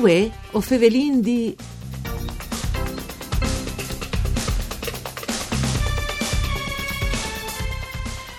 Uè, 0.00 0.30
o 0.52 0.62
fevelin 0.62 1.20
di... 1.20 1.54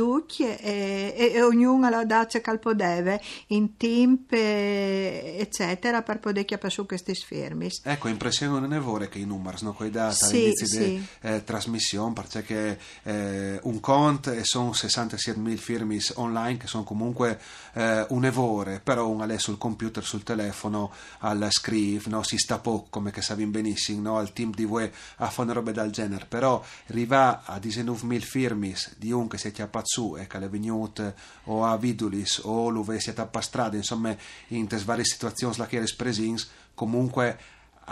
e, 0.59 1.13
e, 1.15 1.31
e 1.33 1.41
ognuno 1.41 1.89
la 1.89 2.03
dace 2.05 2.41
calpo 2.41 2.73
deve 2.73 3.21
in 3.47 3.77
team 3.77 4.25
eccetera 4.29 6.01
per 6.01 6.19
poter 6.19 6.45
chiappare 6.45 6.71
su 6.71 6.85
questi 6.85 7.15
sfermi 7.15 7.69
ecco 7.83 8.07
impressione 8.07 8.75
è 8.75 8.79
vore 8.79 9.09
che 9.09 9.19
i 9.19 9.25
numeri 9.25 9.57
sono 9.57 9.73
quei 9.73 9.89
dati 9.89 10.15
sì, 10.15 10.25
all'inizio 10.25 10.65
sì. 10.65 10.77
di 10.77 11.05
eh, 11.21 11.43
trasmissione 11.43 12.13
perché 12.13 12.79
eh, 13.03 13.59
un 13.63 13.79
conto 13.79 14.31
e 14.31 14.43
sono 14.43 14.71
67.000 14.71 15.55
firmi 15.55 15.99
online 16.15 16.57
che 16.57 16.67
sono 16.67 16.83
comunque 16.83 17.39
eh, 17.73 18.05
un 18.09 18.25
evore 18.25 18.79
però 18.83 19.07
un 19.09 19.21
è 19.29 19.37
sul 19.37 19.57
computer 19.57 20.03
sul 20.03 20.23
telefono 20.23 20.91
al 21.19 21.47
scrive 21.49 22.09
no? 22.09 22.23
si 22.23 22.37
sta 22.37 22.59
poco 22.59 22.87
come 22.89 23.11
che 23.11 23.21
sapi 23.21 23.45
benissimo 23.45 24.01
no? 24.01 24.17
al 24.17 24.33
team 24.33 24.51
di 24.53 24.65
voi 24.65 24.89
a 25.17 25.29
fare 25.29 25.53
roba 25.53 25.71
del 25.71 25.91
genere 25.91 26.25
però 26.25 26.63
arriva 26.87 27.43
a 27.45 27.57
19.000 27.57 28.19
firmi 28.19 28.73
di 28.97 29.11
un 29.11 29.27
che 29.27 29.37
si 29.37 29.47
è 29.47 29.51
chiappato 29.51 29.85
su 29.85 30.15
e 30.17 30.27
che 30.27 30.37
è 30.37 30.49
venuto 30.49 31.13
o 31.45 31.65
a 31.65 31.77
Vidulis 31.77 32.41
o 32.43 32.69
lo 32.69 32.83
si 32.97 33.09
è 33.09 33.13
strada 33.41 33.75
insomma 33.75 34.15
in 34.47 34.67
varie 34.83 35.05
situazioni 35.05 35.55
la 35.57 35.65
che 35.65 35.79
è 35.79 35.93
presins 35.95 36.49
comunque 36.73 37.39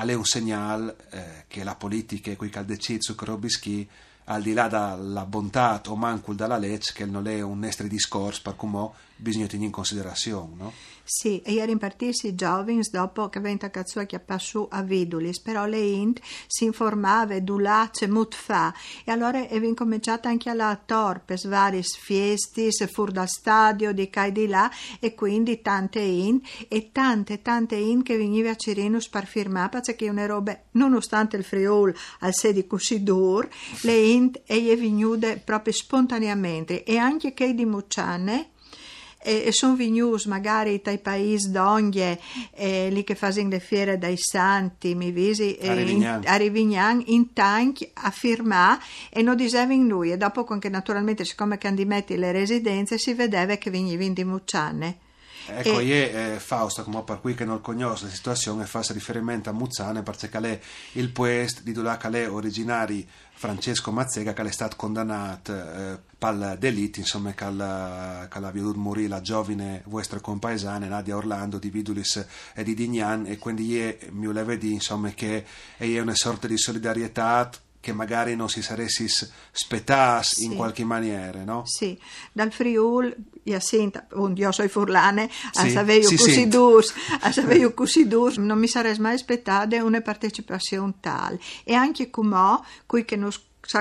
è 0.09 0.13
un 0.13 0.25
segnale 0.25 0.95
eh, 1.09 1.43
che 1.47 1.63
la 1.63 1.75
politica 1.75 2.35
qui 2.35 2.49
che 2.49 2.59
ha 2.59 2.63
deciso 2.63 3.13
su 3.13 3.25
Robischi 3.25 3.87
al 4.31 4.41
di 4.41 4.53
là 4.53 4.67
della 4.67 5.25
bontà 5.25 5.81
o 5.87 5.95
manco 5.95 6.33
dalla 6.33 6.57
legge 6.57 6.93
che 6.93 7.05
non 7.05 7.27
è 7.27 7.41
un 7.41 7.59
nostro 7.59 7.87
discorso 7.87 8.41
per 8.43 8.55
come 8.55 8.89
bisogna 9.15 9.45
tenere 9.45 9.67
in 9.67 9.71
considerazione 9.71 10.55
no? 10.57 10.73
Sì, 11.03 11.41
e 11.41 11.51
ieri 11.51 11.73
impartirsi 11.73 12.35
giovani 12.35 12.79
dopo 12.89 13.27
che 13.27 13.41
venta 13.41 13.69
cazzua 13.69 14.05
che 14.05 14.19
passò 14.19 14.67
a 14.69 14.81
Vidulis, 14.81 15.41
però 15.41 15.65
le 15.65 15.79
int 15.79 16.21
si 16.47 16.63
informava 16.63 17.37
dulace 17.39 18.07
mut 18.07 18.33
fa 18.33 18.73
e 19.03 19.11
allora 19.11 19.45
è 19.45 19.55
incominciata 19.55 20.29
anche 20.29 20.49
alla 20.49 20.79
torpe, 20.83 21.37
vari 21.43 21.83
fiesti, 21.83 22.71
se 22.71 22.87
fur 22.87 23.11
dal 23.11 23.27
stadio 23.27 23.91
di 23.91 24.09
qua 24.09 24.25
e 24.25 24.31
di 24.31 24.47
là 24.47 24.71
e 25.01 25.13
quindi 25.13 25.61
tante 25.61 25.99
int 25.99 26.47
e 26.69 26.91
tante 26.93 27.41
tante 27.41 27.75
int 27.75 28.03
che 28.03 28.15
veniva 28.15 28.51
a 28.51 28.55
Cirinus 28.55 29.09
per 29.09 29.25
firmare 29.25 29.81
perché 29.81 30.07
una 30.07 30.25
roba, 30.25 30.57
nonostante 30.71 31.35
il 31.35 31.43
Friul 31.43 31.93
al 32.19 32.33
sedi 32.33 32.65
così 32.65 33.03
dur, 33.03 33.49
le 33.81 33.97
int 33.97 34.20
e 34.45 34.71
è 34.71 34.77
venute 34.77 35.41
proprio 35.43 35.73
spontaneamente. 35.73 36.83
E 36.83 36.97
anche 36.97 37.33
che 37.33 37.53
di 37.53 37.65
Mucciane 37.65 38.49
e, 39.23 39.43
e 39.45 39.51
sono 39.51 39.75
venuti 39.75 40.27
magari 40.27 40.81
dai 40.83 40.97
paesi 40.97 41.51
d'Onghie, 41.51 42.19
eh, 42.53 42.89
lì 42.89 43.03
che 43.03 43.15
fanno 43.15 43.49
le 43.49 43.59
fiere 43.59 43.97
dai 43.97 44.17
santi, 44.17 44.95
mi 44.95 45.11
visi 45.11 45.55
eh, 45.55 45.69
a 45.69 46.35
Rivignan, 46.35 47.03
in, 47.05 47.33
tank 47.33 47.89
a 47.93 48.11
firmare 48.11 48.81
e 49.09 49.21
non 49.21 49.35
dicevano 49.35 49.83
lui. 49.83 50.11
E 50.11 50.17
dopo 50.17 50.43
che 50.43 50.69
naturalmente 50.69 51.23
siccome 51.25 51.57
che 51.57 51.69
metti 51.85 52.17
le 52.17 52.31
residenze 52.31 52.97
si 52.97 53.13
vedeva 53.13 53.55
che 53.55 53.69
venivano 53.69 54.13
di 54.13 54.23
Mucciane. 54.23 54.97
Ecco, 55.47 55.79
e... 55.79 55.83
io, 55.83 55.95
eh, 55.95 56.39
Fausta, 56.39 56.83
come 56.83 57.03
per 57.03 57.19
cui 57.19 57.33
che 57.33 57.45
non 57.45 57.61
conosce 57.61 58.05
la 58.05 58.11
situazione, 58.11 58.65
fa 58.65 58.81
riferimento 58.89 59.49
a 59.49 59.53
Muzzane 59.53 60.03
perché 60.03 60.39
lei 60.39 60.59
il 60.93 61.09
poest 61.09 61.63
di 61.63 61.71
Dulacalè 61.71 62.29
originari 62.29 63.07
Francesco 63.41 63.91
Mazzega 63.91 64.33
che 64.33 64.43
è 64.43 64.51
stato 64.51 64.75
condannato 64.75 65.51
eh, 65.51 65.97
per 66.15 66.57
delitto, 66.59 66.99
insomma, 66.99 67.33
che 67.33 67.43
ha 67.43 68.51
veduto 68.51 68.77
morire 68.77 69.07
la 69.07 69.21
giovane 69.21 69.81
vostra 69.85 70.19
compaesana 70.19 70.85
Nadia 70.85 71.15
Orlando 71.15 71.57
di 71.57 71.71
Vidulis 71.71 72.23
e 72.53 72.63
di 72.63 72.75
Dignan 72.75 73.25
e 73.25 73.39
quindi 73.39 73.65
io 73.65 73.97
mi 74.11 74.27
volevo 74.27 74.53
dire, 74.53 74.75
insomma, 74.75 75.09
che 75.09 75.43
è 75.75 75.99
una 75.99 76.13
sorta 76.13 76.45
di 76.45 76.55
solidarietà 76.55 77.49
che 77.81 77.91
magari 77.93 78.35
non 78.35 78.47
si 78.47 78.61
saressi 78.61 79.07
spettas 79.51 80.35
sì. 80.35 80.45
in 80.45 80.55
qualche 80.55 80.85
maniera, 80.85 81.43
no? 81.43 81.63
Sì, 81.65 81.99
dal 82.31 82.51
Friul, 82.53 83.13
io 83.43 83.59
sento, 83.59 84.03
io 84.35 84.51
sono 84.51 84.67
furlane, 84.69 85.29
sì, 85.51 85.65
a 85.65 85.69
saveio 85.69 86.07
così 86.07 86.47
durs, 86.47 86.93
a 87.19 87.31
saveio 87.31 87.73
così 87.73 88.07
durs, 88.07 88.37
non 88.37 88.59
mi 88.59 88.67
sarei 88.67 88.97
mai 88.99 89.15
aspettata 89.15 89.83
una 89.83 89.99
partecipazione 89.99 90.93
tale. 90.99 91.39
E 91.63 91.73
anche 91.73 92.09
come, 92.11 92.59
qui 92.85 93.03
che 93.03 93.15
non 93.15 93.31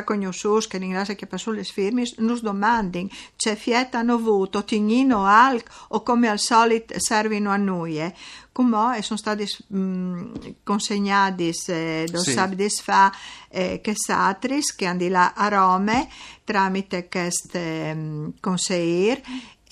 conosciuto 0.04 0.68
che 0.68 0.78
ringrazia 0.78 1.14
che 1.14 1.26
passò 1.26 1.50
le 1.50 1.64
firme, 1.64 2.04
nos 2.18 2.42
domandin 2.42 3.08
c'è 3.36 3.56
fieta 3.56 3.98
hanno 3.98 4.14
avuto, 4.14 4.64
tignino 4.64 5.26
alc 5.26 5.68
o 5.88 6.02
come 6.02 6.28
al 6.28 6.38
solito 6.38 6.94
servino 6.98 7.50
a 7.50 7.56
noi. 7.56 7.98
Eh? 8.00 8.14
Come 8.52 9.00
sono 9.02 9.18
stati 9.18 9.46
mh, 9.68 10.54
consegnati 10.62 11.52
eh, 11.66 12.06
do 12.10 12.18
sì. 12.18 12.32
sabdes 12.32 12.80
fa 12.80 13.12
eh, 13.48 13.80
che 13.80 13.94
satris 13.94 14.74
che 14.74 14.86
andì 14.86 15.08
là 15.08 15.32
a 15.34 15.48
Rome 15.48 16.08
tramite 16.44 17.08
questo 17.08 17.56
eh, 17.56 18.32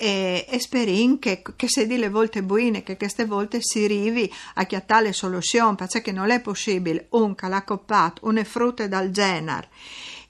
e, 0.01 0.45
e 0.47 0.59
sperin 0.61 1.19
che, 1.19 1.41
che 1.57 1.67
se 1.67 1.85
di 1.85 1.97
le 1.97 2.07
volte 2.07 2.41
buine 2.41 2.83
che 2.83 2.95
queste 2.95 3.25
volte 3.25 3.59
si 3.61 3.83
arrivi 3.83 4.31
a 4.53 4.63
chiattare 4.63 5.11
soluzione 5.11 5.75
perché 5.75 6.13
non 6.13 6.31
è 6.31 6.39
possibile 6.39 7.07
un 7.09 7.35
calacoppato, 7.35 8.25
une 8.25 8.45
frutte 8.45 8.87
dal 8.87 9.11
genere. 9.11 9.67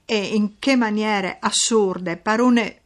E 0.06 0.18
in 0.18 0.58
che 0.58 0.76
maniere 0.76 1.38
assurde, 1.40 2.18
per 2.18 2.40
une 2.40 2.82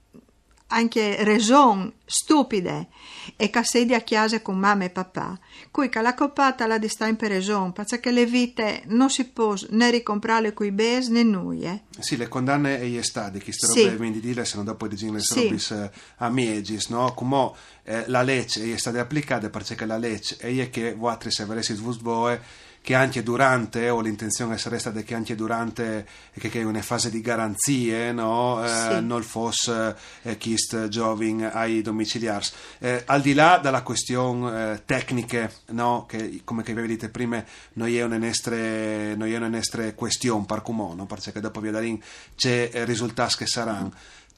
anche 0.74 1.24
ragioni 1.24 1.90
stupide. 2.04 2.90
E 3.38 3.50
che 3.50 3.64
sedi 3.64 3.94
a 3.94 4.02
chiesa 4.02 4.42
con 4.42 4.58
mamma 4.58 4.84
e 4.84 4.90
papà, 4.90 5.40
cui 5.74 5.90
che 5.90 6.02
la 6.02 6.14
coppata 6.14 6.68
la 6.68 6.78
dista 6.78 7.08
in 7.08 7.16
per 7.16 7.32
ragione, 7.32 7.72
perché 7.72 8.12
le 8.12 8.28
vite 8.28 8.84
non 8.90 9.10
si 9.10 9.26
può 9.26 9.56
né 9.70 9.90
ricomprare 9.90 10.54
coi 10.54 10.70
bes 10.70 11.08
né 11.08 11.24
nuie. 11.24 11.86
Sì, 11.98 12.16
le 12.16 12.28
condanne 12.28 12.80
e 12.80 12.90
gli 12.90 13.02
stadi, 13.02 13.40
che 13.40 13.52
ste 13.52 13.66
sì. 13.66 13.96
quindi 13.96 14.20
dire, 14.20 14.46
se 14.46 14.58
non 14.58 14.66
dopo 14.66 14.88
di 14.88 15.10
le 15.10 15.20
sì. 15.20 15.46
robis 15.46 15.72
eh, 15.72 15.92
a 16.18 16.30
miegis, 16.30 16.90
no? 16.90 17.12
Come 17.16 17.54
eh, 17.86 18.04
la 18.06 18.22
legge 18.22 18.72
è 18.72 18.78
stata 18.78 19.00
applicata 19.00 19.50
perché 19.50 19.84
la 19.86 19.98
legge 19.98 20.38
è 20.38 20.70
che 20.70 20.94
voi 20.94 21.18
se 21.30 21.42
avreste 21.42 21.74
voi 21.74 22.38
che 22.84 22.96
anche 22.96 23.24
durante, 23.24 23.90
o 23.90 24.02
l'intenzione 24.02 24.58
sarebbe 24.58 24.82
stata 24.82 25.02
che 25.04 25.16
anche 25.16 25.36
durante 25.36 26.06
che, 26.38 26.50
che 26.50 26.64
una 26.64 26.82
fase 26.82 27.10
di 27.10 27.22
garanzie 27.22 28.12
no, 28.12 28.62
eh, 28.62 28.68
sì. 28.68 29.06
non 29.06 29.24
fosse 29.24 29.96
eh, 30.24 30.38
chist 30.38 30.90
gioving 30.90 31.50
ai 31.54 31.82
domiciliari. 31.82 32.46
Eh, 32.80 33.04
al 33.06 33.22
di 33.22 33.34
là 33.34 33.58
della 33.64 33.84
questione 33.84 34.74
eh, 34.74 34.82
tecniche, 34.84 35.54
no, 35.68 36.06
che 36.06 36.42
come 36.44 36.62
che 36.62 36.74
vi 36.74 36.86
dite 36.86 37.08
prima, 37.08 37.42
non 37.76 37.88
è 37.88 38.04
una 38.04 38.18
nostra 38.18 39.94
questione 39.94 40.44
per 40.46 40.62
comune, 40.62 41.06
perché 41.06 41.40
dopo 41.40 41.62
via 41.62 41.72
da 41.72 41.80
lì 41.80 42.04
c'è 42.36 42.70
risultati 42.84 43.38
che 43.38 43.48
saranno 43.48 43.94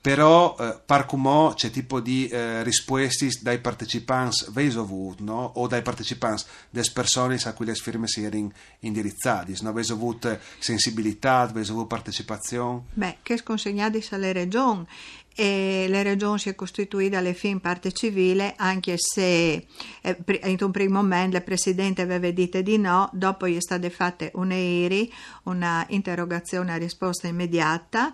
però 0.06 0.56
eh, 0.60 0.80
par 0.86 1.08
come 1.08 1.54
c'è 1.56 1.72
tipo 1.72 2.00
di 2.00 2.28
eh, 2.28 2.62
risposte 2.62 3.28
dai 3.42 3.58
partecipanti 3.58 4.46
veis 4.50 4.76
avuto 4.76 5.24
no? 5.24 5.54
o 5.56 5.66
dai 5.66 5.82
partecipanti 5.82 6.44
des 6.70 6.92
persone 6.92 7.40
a 7.44 7.54
cui 7.54 7.66
le 7.66 7.74
firme 7.74 8.08
si 8.08 8.24
erano 8.24 8.52
indirizzate 8.82 9.56
no? 9.62 9.70
aveis 9.70 9.90
avuto 9.90 10.38
sensibilità 10.60 11.40
aveis 11.40 11.72
avuto 11.72 11.88
partecipazione 11.88 12.84
beh 12.94 13.18
che 13.24 13.38
sconsegnati 13.38 14.06
alle 14.12 14.32
regioni 14.32 14.86
e 15.34 15.88
la 15.90 16.04
regione 16.04 16.38
si 16.38 16.50
è 16.50 16.56
costituita 16.56 17.18
alle 17.18 17.34
fin 17.34 17.60
parte 17.60 17.92
civile 17.92 18.54
anche 18.58 18.98
se 19.00 19.66
eh, 20.02 20.18
in 20.44 20.58
un 20.60 20.72
primo 20.72 21.02
momento 21.02 21.38
il 21.38 21.44
presidente 21.44 22.04
aveva 22.04 22.30
detto 22.30 22.62
di 22.62 22.78
no 22.78 23.10
dopo 23.12 23.48
gli 23.48 23.56
è 23.56 23.60
state 23.60 23.90
fatte 23.90 24.30
un'EIRI 24.36 25.12
una 25.46 25.84
interrogazione 25.90 26.74
a 26.74 26.78
risposta 26.78 27.28
immediata 27.28 28.14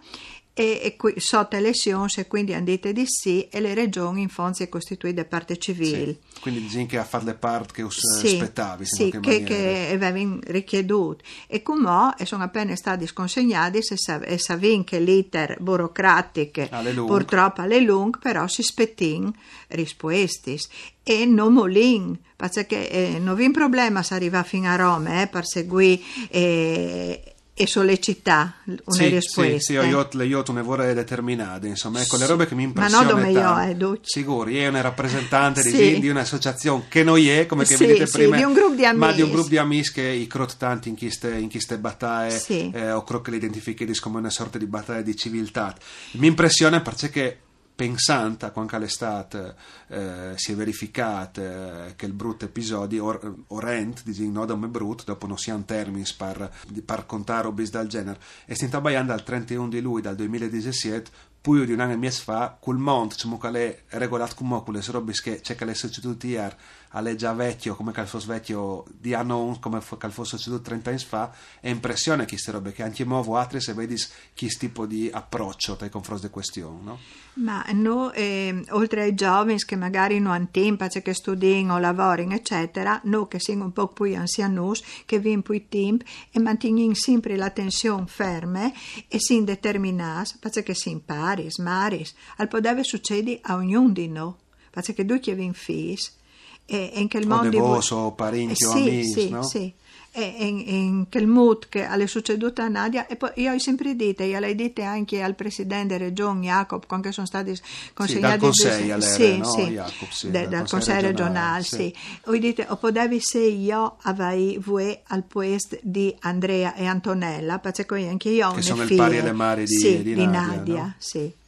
e, 0.53 0.81
e 0.83 0.95
qui, 0.97 1.13
sotto 1.17 1.55
elezioni 1.55 2.09
e 2.15 2.27
quindi 2.27 2.53
detto 2.61 2.91
di 2.91 3.05
sì 3.05 3.47
e 3.49 3.59
le 3.61 3.73
regioni 3.73 4.21
in 4.21 4.29
fondo 4.29 4.55
si 4.55 4.63
è 4.63 4.69
costituita 4.69 5.23
parte 5.25 5.57
civile. 5.57 6.17
Sì, 6.33 6.39
quindi 6.41 6.65
dicono 6.65 6.85
che 6.87 6.97
a 6.97 7.03
fare 7.03 7.25
le 7.25 7.33
parti 7.35 7.73
che 7.73 7.81
us 7.83 7.99
sì. 8.19 8.41
Sì, 8.83 9.09
che, 9.09 9.19
che, 9.19 9.43
che 9.43 9.89
avevano 9.93 10.39
richieduto. 10.43 11.23
E 11.47 11.61
come 11.61 12.13
sono 12.23 12.43
appena 12.43 12.75
stati 12.75 13.07
sconsegnati 13.07 13.77
e 13.77 14.37
sapevano 14.37 14.83
che 14.83 14.99
l'iter 14.99 15.57
burocratico 15.59 16.67
purtroppo 17.05 17.61
alle 17.61 17.79
lunghe, 17.79 18.19
però 18.21 18.47
si 18.47 18.61
spettin 18.61 19.31
risposti 19.67 20.59
e 21.03 21.25
non 21.25 21.53
molin 21.53 22.17
perché 22.35 22.89
eh, 22.89 23.19
non 23.19 23.35
vi 23.35 23.45
un 23.45 23.51
problema 23.51 24.01
se 24.01 24.15
arriva 24.15 24.43
fino 24.43 24.67
a 24.67 24.75
Roma 24.75 25.21
eh, 25.21 25.27
per 25.27 25.45
seguire 25.45 26.01
eh, 26.29 27.35
e 27.61 27.67
sollecità 27.67 28.55
una 28.65 28.79
sì, 28.87 29.07
risposta. 29.07 29.51
Sì, 29.51 29.59
sì, 29.59 29.73
io, 29.73 30.03
io 30.23 30.43
ne 30.51 30.61
vorrei 30.63 30.93
determinate, 30.95 31.67
insomma, 31.67 32.01
ecco, 32.01 32.17
le 32.17 32.25
robe 32.25 32.47
che 32.47 32.55
mi 32.55 32.63
impressionano. 32.63 33.13
Ma 33.13 33.21
non 33.21 33.33
come 33.33 33.75
io, 33.75 33.93
eh, 33.93 33.99
Sicuri, 34.01 34.57
è 34.57 34.67
una 34.67 34.81
rappresentante 34.81 35.61
sì. 35.61 35.99
di, 35.99 36.09
un'associazione 36.09 36.85
che 36.89 37.03
non 37.03 37.19
è, 37.19 37.45
come 37.45 37.65
che 37.65 37.75
sì, 37.75 37.85
vedete 37.85 38.09
prima, 38.09 38.37
di 38.37 38.43
un 38.43 38.53
gruppo 38.53 38.75
di 38.75 38.85
amici. 38.85 39.05
ma 39.05 39.11
di 39.11 39.21
un 39.21 39.31
gruppo 39.31 39.49
di 39.49 39.57
amici 39.57 39.91
che 39.91 40.07
i 40.07 40.25
crot 40.25 40.57
tanti 40.57 40.89
in 40.89 40.97
queste, 40.97 41.35
in 41.37 41.49
queste 41.49 41.77
battaglie, 41.77 42.41
eh, 42.47 42.91
o 42.91 43.03
credo 43.03 43.21
che 43.21 43.31
le 43.31 43.37
identifichi 43.37 43.99
come 43.99 44.17
una 44.17 44.29
sorta 44.29 44.57
di 44.57 44.65
battaglia 44.65 45.01
di 45.01 45.15
civiltà. 45.15 45.75
Mi 46.13 46.27
impressiona 46.27 46.81
perché 46.81 47.39
pensante 47.81 48.45
a 48.45 48.51
quando 48.51 48.77
l'estate 48.77 49.55
eh, 49.87 50.33
si 50.35 50.51
è 50.51 50.55
verificato 50.55 51.41
eh, 51.41 51.93
che 51.95 52.05
il 52.05 52.13
brutto 52.13 52.45
episodio 52.45 53.05
or, 53.05 53.35
orrendo, 53.47 54.01
diciamo, 54.03 54.45
no, 54.45 54.67
brutto, 54.67 55.03
dopo 55.03 55.25
non 55.25 55.39
siamo 55.39 55.63
termini 55.65 56.05
per, 56.15 56.51
per 56.85 57.07
contare 57.07 57.47
o 57.47 57.51
bis 57.51 57.71
del 57.71 57.87
genere, 57.87 58.19
e 58.45 58.53
si 58.53 58.67
sta 58.67 58.79
dal 58.79 59.23
31 59.23 59.67
di 59.67 59.81
luglio 59.81 60.01
del 60.01 60.15
2017 60.15 61.09
di 61.43 61.73
un 61.73 61.79
anno 61.79 61.93
e 61.93 61.97
mezzo 61.97 62.21
fa, 62.21 62.55
quel 62.59 62.77
mondo, 62.77 63.15
diciamo 63.15 63.39
che 63.39 63.85
è 63.87 63.97
regolato 63.97 64.35
come 64.35 64.61
quelle 64.61 64.83
robe 64.87 65.11
che 65.13 65.41
c'è 65.41 65.55
che 65.55 65.65
le 65.65 65.75
ieri, 66.21 66.55
alle 66.89 67.15
già 67.15 67.33
vecchio, 67.33 67.75
come 67.75 67.91
che 67.91 68.05
fosse 68.05 68.27
vecchio 68.27 68.83
di 68.91 69.15
anno 69.15 69.41
1, 69.45 69.59
come 69.59 69.79
che 69.79 70.09
fosse 70.09 70.37
succeduto 70.37 70.61
30 70.61 70.89
anni 70.89 70.99
fa, 70.99 71.33
è 71.59 71.69
impressione 71.69 72.27
queste 72.27 72.51
robe, 72.51 72.73
che 72.73 72.83
anche 72.83 73.05
muovo 73.05 73.37
altre 73.37 73.59
se 73.59 73.73
vedi 73.73 73.95
che 74.35 74.47
tipo 74.49 74.85
di 74.85 75.09
approccio 75.11 75.77
nei 75.79 75.89
confronti 75.89 76.23
delle 76.23 76.33
questioni, 76.33 76.83
no? 76.83 76.99
Ma 77.33 77.65
no, 77.71 78.11
eh, 78.11 78.63
oltre 78.71 79.03
ai 79.03 79.15
giovani 79.15 79.57
che 79.57 79.77
magari 79.77 80.19
non 80.19 80.33
hanno 80.33 80.49
tempo, 80.51 80.87
cioè 80.89 81.01
che 81.01 81.13
studiano 81.13 81.79
lavorano, 81.79 82.33
eccetera, 82.33 82.99
noi 83.05 83.27
che 83.29 83.39
siamo 83.39 83.63
un 83.63 83.71
po' 83.71 83.87
più 83.87 84.15
anziani, 84.15 84.73
che 85.05 85.17
vivono 85.17 85.41
più 85.41 85.67
tempo 85.69 86.03
e 86.29 86.39
manteniamo 86.39 86.93
sempre 86.93 87.35
l'attenzione 87.35 88.05
ferma 88.05 88.71
e 89.07 89.19
si 89.19 89.41
determinati, 89.43 90.35
perché 90.39 90.75
si 90.75 90.89
impara 90.89 91.30
maris, 91.31 91.57
maris, 91.57 92.13
al 92.37 92.47
podeve 92.47 92.83
succedi 92.83 93.39
a 93.43 93.55
ognuno 93.55 93.89
di 93.89 94.07
noi, 94.07 94.33
perché 94.69 95.05
due 95.05 95.19
che 95.19 95.33
vin 95.33 95.53
fis, 95.53 96.17
e 96.65 96.91
in 96.95 97.09
quel 97.09 97.27
mondo... 97.27 97.57
O 97.57 97.67
vos, 97.67 97.91
o 97.91 98.11
parenti, 98.11 98.63
eh, 98.63 98.67
o 98.67 98.71
sì, 98.71 98.77
amici, 98.77 99.11
sì, 99.11 99.29
no? 99.29 99.43
Sì, 99.43 99.73
in, 100.13 100.59
in 100.59 101.05
quel 101.09 101.27
mood 101.27 101.69
che 101.69 101.87
è 101.87 102.07
succeduto 102.07 102.61
a 102.61 102.67
Nadia, 102.67 103.07
e 103.07 103.15
poi 103.15 103.31
io 103.35 103.53
ho 103.53 103.59
sempre 103.59 103.95
detto, 103.95 104.23
io 104.23 104.39
l'ho 104.39 104.53
detto 104.53 104.81
anche 104.81 105.21
al 105.21 105.35
presidente 105.35 105.97
regione 105.97 106.47
Jacob, 106.47 106.85
quando 106.85 107.11
sono 107.11 107.27
stati 107.27 107.57
consegnati... 107.93 108.51
Sì, 108.51 108.63
dal 108.63 108.97
consiglio, 108.97 109.01
sì, 109.01 109.37
no? 109.37 109.45
sì, 109.45 109.61
Jacob, 109.61 110.09
sì, 110.09 110.31
dal, 110.31 110.47
dal 110.47 110.69
consiglio 110.69 111.01
regionale, 111.01 111.63
sì. 111.63 111.75
sì. 111.75 111.95
Ho 112.25 112.37
detto, 112.37 112.65
o 112.67 112.75
potevi 112.77 113.19
se 113.19 113.39
io 113.39 113.97
avevo 114.01 114.61
voi 114.61 114.97
al 115.07 115.23
puesto 115.23 115.77
di 115.81 116.15
Andrea 116.21 116.75
e 116.75 116.85
Antonella, 116.85 117.59
perché 117.59 118.07
anche 118.07 118.29
io 118.29 118.49
ho 118.49 118.53
Che 118.53 118.61
sono 118.61 118.83
il 118.83 118.95
pari 118.95 119.19
alle 119.19 119.33
mari 119.33 119.65
di, 119.65 119.75
sì, 119.75 120.01
di 120.01 120.13
Nadia, 120.15 120.39
Nadia, 120.39 120.55
Nadia 120.55 120.83
no? 120.83 120.93
sì. 120.97 121.39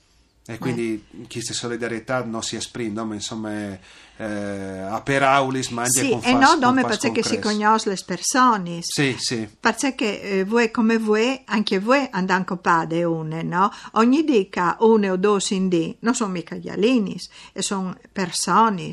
E 0.45 0.57
quindi 0.57 1.01
eh. 1.21 1.27
questa 1.31 1.53
solidarietà 1.53 2.21
non 2.25 2.43
si 2.43 2.57
esprime, 2.57 3.01
ma 3.03 3.13
insomma 3.13 3.79
eh, 4.17 4.25
a 4.25 5.01
per 5.01 5.23
aulis, 5.23 5.69
ma 5.69 5.83
anche 5.83 6.01
sì, 6.01 6.09
con 6.09 6.21
e 6.21 6.33
no, 6.33 6.57
dome 6.59 6.83
perché 6.83 7.23
si 7.23 7.39
conosce 7.39 7.89
le 7.89 7.97
persone. 8.05 8.79
Sì, 8.81 9.15
sì. 9.17 9.47
Perché 9.57 10.21
eh, 10.21 10.43
voi 10.43 10.69
come 10.69 10.97
voi, 10.97 11.41
anche 11.45 11.79
voi 11.79 12.05
andate 12.11 12.43
copade 12.43 13.03
une, 13.05 13.41
no? 13.41 13.71
Ogni 13.93 14.25
dica 14.25 14.75
une 14.81 15.11
o 15.11 15.15
due 15.15 15.39
in 15.51 15.69
di, 15.69 15.95
non 15.99 16.13
sono 16.13 16.31
mica 16.31 16.55
gli 16.55 16.67
alinis, 16.67 17.29
sono 17.59 17.95
persone. 18.11 18.91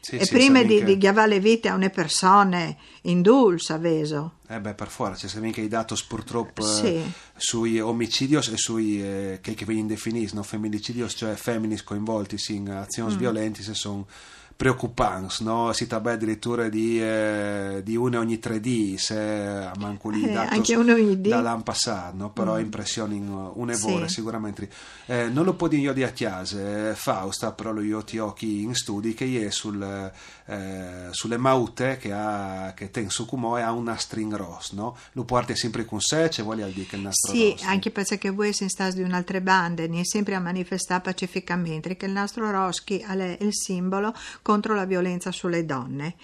Sì, 0.00 0.16
e 0.16 0.24
sì, 0.24 0.32
prima 0.32 0.62
di, 0.62 0.82
di 0.82 0.96
chiavare 0.96 1.28
le 1.28 1.40
vite 1.40 1.68
a 1.68 1.74
una 1.74 1.90
persona 1.90 2.74
indulsa, 3.02 3.76
veso. 3.76 4.38
Eh 4.48 4.58
beh, 4.58 4.74
per 4.74 4.88
forza, 4.88 5.26
c'è 5.26 5.38
anche 5.38 5.60
i 5.60 5.68
dati 5.68 5.94
purtroppo 6.08 6.62
sì. 6.62 6.86
eh, 6.86 7.12
sui 7.36 7.78
omicidi 7.80 8.36
e 8.36 8.56
sui 8.56 9.02
eh, 9.02 9.38
che, 9.42 9.54
che 9.54 9.64
vengono 9.66 9.88
definiti, 9.88 10.34
no? 10.34 10.42
femminicidio, 10.42 11.06
cioè 11.08 11.34
femminis 11.34 11.82
coinvolti 11.82 12.36
in 12.48 12.70
azioni 12.70 13.14
mm. 13.14 13.18
violenti, 13.18 13.62
se 13.62 13.74
sono 13.74 14.06
preoccupanti, 14.60 15.42
no? 15.42 15.72
si 15.72 15.86
tratta 15.86 16.10
addirittura 16.10 16.68
di, 16.68 17.00
eh, 17.00 17.80
di 17.82 17.96
una 17.96 18.18
ogni 18.18 18.38
tre 18.38 18.60
d 18.60 18.94
se 18.96 19.16
a 19.16 19.72
manco 19.78 20.10
lì 20.10 20.22
eh, 20.22 20.34
anche 20.34 20.76
uno 20.76 20.92
ogni 20.92 21.18
d 21.18 21.28
dall'anno 21.28 21.62
passato, 21.62 22.14
no? 22.14 22.30
però 22.30 22.56
mm. 22.56 22.60
impressioni 22.60 23.16
un'evore 23.18 24.08
sì. 24.08 24.16
sicuramente. 24.16 24.68
Eh, 25.06 25.30
non 25.30 25.46
lo 25.46 25.54
può 25.54 25.66
dire 25.66 25.80
io 25.80 25.92
di 25.94 26.02
a 26.02 26.10
chiase, 26.10 26.92
Fausta, 26.94 27.52
però 27.52 27.72
lo 27.72 27.80
io 27.80 28.04
ti 28.04 28.18
occhi 28.18 28.60
in 28.60 28.74
studi 28.74 29.14
che 29.14 29.46
è 29.46 29.50
sul, 29.50 29.82
eh, 30.44 31.06
sulle 31.10 31.38
maute 31.38 31.96
che, 31.96 32.12
ha, 32.12 32.74
che 32.76 32.90
ten 32.90 33.08
su 33.08 33.24
Cumoe 33.24 33.62
ha 33.62 33.72
una 33.72 33.96
string 33.96 34.34
ross, 34.34 34.72
no? 34.72 34.94
Lo 35.12 35.24
porti 35.24 35.56
sempre 35.56 35.86
con 35.86 36.00
sé, 36.00 36.28
c'è 36.28 36.42
vuole 36.42 36.70
dire 36.70 36.86
che 36.86 36.96
il 36.96 37.02
nastro 37.02 37.32
sì, 37.32 37.52
rosso. 37.52 37.64
anche 37.66 37.90
perché 37.90 38.28
voi 38.28 38.52
siete 38.52 38.70
stati 38.70 38.96
di 38.96 39.02
un'altra 39.04 39.40
banda, 39.40 39.86
ne 39.86 40.00
è 40.00 40.04
sempre 40.04 40.34
a 40.34 40.40
manifestare 40.40 41.00
pacificamente 41.00 41.96
che 41.96 42.04
il 42.04 42.12
nastro 42.12 42.50
roschi 42.50 42.98
è 42.98 43.38
il 43.40 43.54
simbolo 43.54 44.12
contro 44.50 44.74
la 44.74 44.84
violenza 44.84 45.30
sulle 45.30 45.64
donne. 45.64 46.16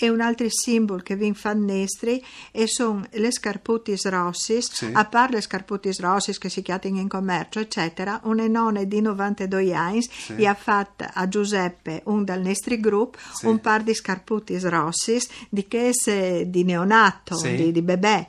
E 0.00 0.08
un 0.08 0.20
altro 0.20 0.46
simbolo 0.48 1.00
che 1.00 1.16
vi 1.16 1.32
fa 1.34 1.52
nestri 1.52 2.24
e 2.52 2.66
sono 2.68 3.04
le 3.10 3.32
scarputis 3.32 4.06
rossis, 4.08 4.70
sì. 4.72 4.90
a 4.92 5.04
parte 5.04 5.36
le 5.36 5.40
scarputis 5.40 6.00
rossis 6.00 6.38
che 6.38 6.48
si 6.48 6.62
chiamano 6.62 7.00
in 7.00 7.08
commercio, 7.08 7.58
eccetera, 7.58 8.20
una 8.24 8.46
nonna 8.46 8.82
di 8.84 9.00
92 9.00 9.74
anni 9.74 10.02
sì. 10.02 10.36
e 10.36 10.46
ha 10.46 10.54
fatto 10.54 11.04
a 11.12 11.28
Giuseppe 11.28 12.02
un 12.06 12.24
dal 12.24 12.40
Nestri 12.40 12.78
Group 12.78 13.16
sì. 13.32 13.46
un 13.46 13.60
par 13.60 13.82
di 13.82 13.94
scarputis 13.94 14.64
rossis 14.66 15.28
di 15.48 15.66
che 15.66 15.90
se 15.92 16.48
di 16.48 16.62
neonato, 16.62 17.40
di, 17.40 17.72
di 17.72 17.82
bebè. 17.82 18.28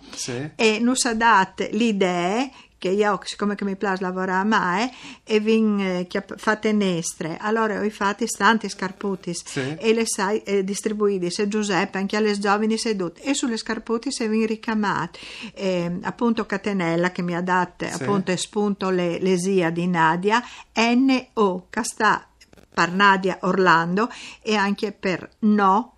E 0.55 0.79
non 0.79 0.95
sa 0.95 1.13
dato 1.13 1.67
l'idea 1.71 2.49
che 2.79 2.89
io, 2.89 3.19
siccome 3.23 3.53
che 3.53 3.65
mi 3.65 3.75
piace 3.75 4.01
lavorare 4.01 4.39
a 4.39 4.43
mai, 4.43 4.89
e 5.23 5.39
vin 5.39 5.79
eh, 5.79 6.07
fate 6.37 6.71
nestre, 6.71 7.37
allora 7.39 7.79
ho 7.79 7.89
fatto 7.89 8.25
tanti 8.25 8.67
scarputi 8.69 9.33
sì. 9.35 9.75
e 9.77 9.93
le 9.93 10.07
sai 10.07 10.41
eh, 10.43 10.63
distribuiti, 10.63 11.29
se 11.29 11.47
Giuseppe, 11.47 11.99
anche 11.99 12.15
alle 12.15 12.37
giovani 12.39 12.77
sedute, 12.77 13.21
e 13.21 13.33
sulle 13.35 13.57
scarputi 13.57 14.11
se 14.11 14.27
vin 14.27 14.47
ricamati, 14.47 15.19
eh, 15.53 15.99
appunto 16.01 16.45
Catenella 16.45 17.11
che 17.11 17.21
mi 17.21 17.35
ha 17.35 17.41
dato 17.41 17.85
sì. 17.85 17.93
appunto 17.93 18.31
espunto 18.31 18.89
le, 18.89 19.19
le 19.19 19.37
zia 19.37 19.69
di 19.69 19.85
Nadia, 19.85 20.41
N-O, 20.73 21.67
Castà, 21.69 22.25
per 22.73 22.91
Nadia 22.93 23.39
Orlando 23.41 24.09
e 24.41 24.55
anche 24.55 24.93
per 24.93 25.29
no 25.39 25.95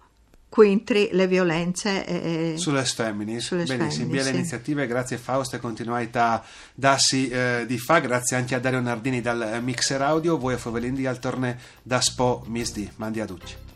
contro 0.52 1.08
le 1.12 1.28
violenze 1.28 2.06
eh, 2.06 2.54
sulle 2.58 2.84
femmini. 2.84 3.40
Sulle 3.40 3.64
Benissimo, 3.64 4.12
via 4.12 4.22
sì. 4.22 4.32
le 4.32 4.38
iniziative, 4.38 4.86
grazie 4.86 5.18
Fausto 5.18 5.56
e 5.56 5.60
continuità 5.60 6.44
dassi 6.74 7.30
eh, 7.30 7.64
di 7.66 7.78
fa, 7.78 8.00
grazie 8.00 8.36
anche 8.36 8.54
a 8.54 8.60
Dario 8.60 8.82
Nardini 8.82 9.22
dal 9.22 9.60
Mixer 9.64 10.02
Audio, 10.02 10.38
voi 10.38 10.56
a 10.56 10.58
Fovelindi 10.58 11.08
al 11.08 11.20
torne 11.20 11.58
da 11.82 12.02
Spo 12.02 12.44
Misdi, 12.48 12.92
mandi 12.98 13.22
a 13.22 13.26
tutti. 13.26 13.71